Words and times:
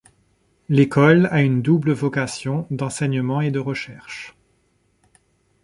L’école 0.67 1.27
a 1.29 1.43
une 1.43 1.61
double 1.61 1.91
vocation 1.91 2.65
d’enseignement 2.71 3.39
et 3.39 3.51
de 3.51 3.59
recherche. 3.59 4.35